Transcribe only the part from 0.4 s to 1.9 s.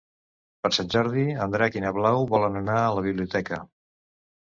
Per Sant Jordi en Drac i